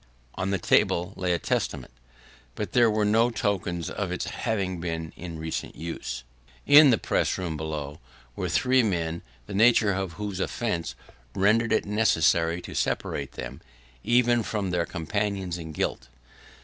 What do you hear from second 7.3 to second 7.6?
room